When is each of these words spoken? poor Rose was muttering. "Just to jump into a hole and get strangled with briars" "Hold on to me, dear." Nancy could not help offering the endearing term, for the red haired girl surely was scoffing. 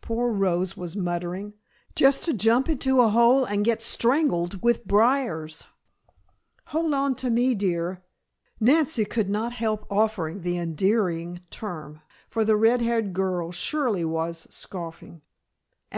poor 0.00 0.32
Rose 0.32 0.74
was 0.74 0.96
muttering. 0.96 1.52
"Just 1.94 2.22
to 2.24 2.32
jump 2.32 2.66
into 2.66 3.02
a 3.02 3.10
hole 3.10 3.44
and 3.44 3.62
get 3.62 3.82
strangled 3.82 4.62
with 4.62 4.86
briars" 4.86 5.66
"Hold 6.68 6.94
on 6.94 7.14
to 7.16 7.28
me, 7.28 7.54
dear." 7.54 8.02
Nancy 8.58 9.04
could 9.04 9.28
not 9.28 9.52
help 9.52 9.84
offering 9.90 10.40
the 10.40 10.56
endearing 10.56 11.40
term, 11.50 12.00
for 12.30 12.42
the 12.42 12.56
red 12.56 12.80
haired 12.80 13.12
girl 13.12 13.52
surely 13.52 14.02
was 14.02 14.46
scoffing. 14.48 15.20